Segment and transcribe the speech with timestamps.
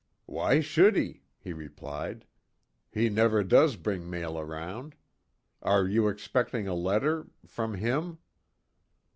[0.25, 2.25] "Why should he?" he replied.
[2.91, 4.95] "He never does bring mail round.
[5.61, 8.17] Are you expecting a letter from him?"